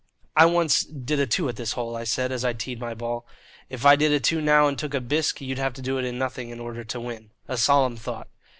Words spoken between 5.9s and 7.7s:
it in nothing in order to win. A